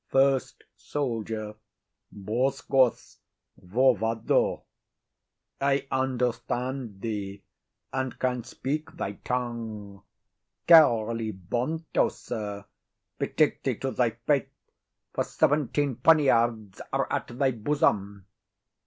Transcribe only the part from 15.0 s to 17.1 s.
for seventeen poniards are